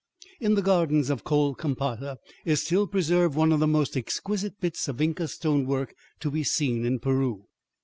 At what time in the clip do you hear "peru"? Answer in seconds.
6.97-7.45